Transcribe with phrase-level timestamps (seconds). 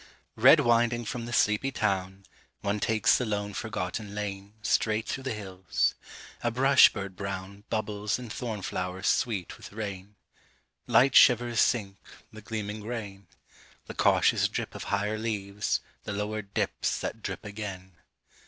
[0.35, 2.23] Red winding from the sleepy town,
[2.61, 5.93] One takes the lone, forgotten lane Straight through the hills.
[6.43, 10.15] A brush bird brown Bubbles in thorn flowers sweet with rain;
[10.87, 11.97] Light shivers sink
[12.33, 13.27] the gleaming grain;
[13.85, 17.91] The cautious drip of higher leaves The lower dips that drip again.